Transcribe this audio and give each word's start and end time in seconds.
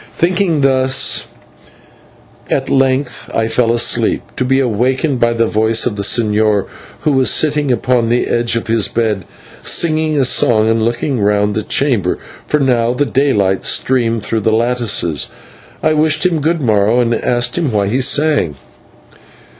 Thinking 0.17 0.61
thus, 0.61 1.27
at 2.49 2.71
length 2.71 3.29
I 3.35 3.45
fell 3.47 3.71
asleep, 3.71 4.23
to 4.35 4.43
be 4.43 4.59
awakened 4.59 5.19
by 5.19 5.33
the 5.33 5.45
voice 5.45 5.85
of 5.85 5.95
the 5.95 6.01
señor, 6.01 6.65
who 7.01 7.11
was 7.11 7.29
sitting 7.29 7.71
upon 7.71 8.09
the 8.09 8.25
edge 8.25 8.55
of 8.55 8.65
his 8.65 8.87
bed, 8.87 9.25
singing 9.61 10.17
a 10.17 10.25
song 10.25 10.67
and 10.67 10.81
looking 10.81 11.19
round 11.19 11.53
the 11.53 11.61
chamber, 11.61 12.17
for 12.47 12.59
now 12.59 12.95
the 12.95 13.05
daylight 13.05 13.63
streamed 13.63 14.25
through 14.25 14.41
the 14.41 14.51
lattice. 14.51 15.29
I 15.83 15.93
wished 15.93 16.25
him 16.25 16.41
good 16.41 16.61
morrow, 16.61 16.99
and 16.99 17.13
asked 17.13 17.55
him 17.55 17.71
why 17.71 17.85
he 17.87 18.01
sang. 18.01 18.55